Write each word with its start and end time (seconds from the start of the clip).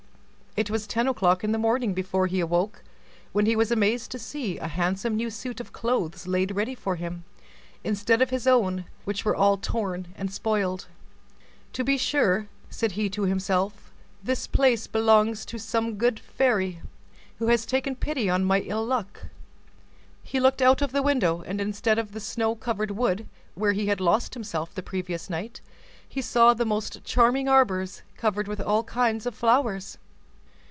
It 0.57 0.69
was 0.69 0.85
ten 0.85 1.07
o'clock 1.07 1.45
in 1.45 1.53
the 1.53 1.57
morning 1.57 1.93
before 1.93 2.27
he 2.27 2.41
awoke, 2.41 2.83
when 3.31 3.45
he 3.45 3.55
was 3.55 3.71
amazed 3.71 4.11
to 4.11 4.19
see 4.19 4.57
a 4.57 4.67
handsome 4.67 5.15
new 5.15 5.29
suit 5.29 5.61
of 5.61 5.71
clothes 5.71 6.27
laid 6.27 6.57
ready 6.57 6.75
for 6.75 6.97
him, 6.97 7.23
instead 7.85 8.21
of 8.21 8.31
his 8.31 8.45
own, 8.45 8.83
which 9.05 9.23
were 9.23 9.33
all 9.35 9.55
torn 9.55 10.09
and 10.17 10.29
spoiled. 10.29 10.87
"To 11.71 11.85
be 11.85 11.95
sure," 11.97 12.49
said 12.69 12.91
he 12.91 13.09
to 13.11 13.21
himself, 13.23 13.93
"this 14.21 14.45
place 14.45 14.87
belongs 14.87 15.45
to 15.45 15.57
some 15.57 15.95
good 15.95 16.19
fairy, 16.19 16.81
who 17.39 17.47
has 17.47 17.65
taken 17.65 17.95
pity 17.95 18.29
on 18.29 18.43
my 18.43 18.59
ill 18.59 18.85
luck." 18.85 19.27
He 20.21 20.41
looked 20.41 20.61
out 20.61 20.81
of 20.81 20.91
the 20.91 21.01
window, 21.01 21.43
and 21.43 21.61
instead 21.61 21.97
of 21.97 22.11
the 22.11 22.19
snow 22.19 22.55
covered 22.55 22.91
wood, 22.91 23.25
where 23.55 23.71
he 23.71 23.85
had 23.87 24.01
lost 24.01 24.33
himself 24.33 24.75
the 24.75 24.83
previous 24.83 25.29
night, 25.29 25.61
he 26.07 26.21
saw 26.21 26.53
the 26.53 26.65
most 26.65 27.05
charming 27.05 27.47
arbors 27.47 28.01
covered 28.17 28.49
with 28.49 28.59
all 28.59 28.83
kinds 28.83 29.25
of 29.25 29.33
flowers. 29.33 29.97